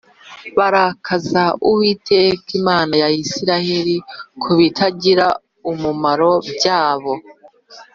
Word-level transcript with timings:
bakarakaza 0.57 1.43
Uwiteka 1.67 2.47
Imana 2.59 2.93
ya 3.03 3.07
Isirayeli 3.23 3.95
ku 4.41 4.49
bitagira 4.59 5.27
umumaro 5.71 6.31
byabo 6.55 7.13